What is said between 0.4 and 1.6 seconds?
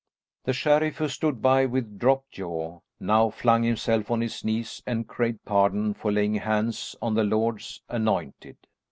The sheriff who stood